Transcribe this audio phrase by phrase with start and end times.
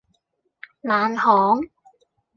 [0.81, 1.61] 冷巷